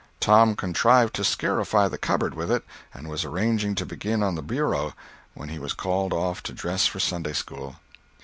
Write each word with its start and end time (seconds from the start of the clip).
Tom 0.19 0.55
contrived 0.55 1.13
to 1.13 1.23
scarify 1.23 1.87
the 1.87 1.99
cupboard 1.99 2.33
with 2.33 2.49
it, 2.51 2.65
and 2.91 3.07
was 3.07 3.23
arranging 3.23 3.75
to 3.75 3.85
begin 3.85 4.23
on 4.23 4.33
the 4.33 4.41
bureau, 4.41 4.93
when 5.35 5.49
he 5.49 5.59
was 5.59 5.73
called 5.73 6.11
off 6.11 6.41
to 6.41 6.53
dress 6.53 6.87
for 6.87 6.99
Sunday 6.99 7.33
school. 7.33 7.75